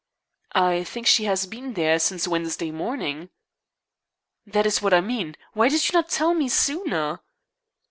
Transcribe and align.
"I 0.55 0.83
think 0.83 1.05
she 1.05 1.25
has 1.25 1.45
been 1.45 1.73
there 1.73 1.99
since 1.99 2.27
Wednesday 2.27 2.71
morning." 2.71 3.29
"That 4.47 4.65
is 4.65 4.81
what 4.81 4.95
I 4.95 5.01
mean. 5.01 5.35
Why 5.53 5.69
did 5.69 5.87
you 5.87 5.93
not 5.93 6.09
tell 6.09 6.33
me 6.33 6.49
sooner?" 6.49 7.19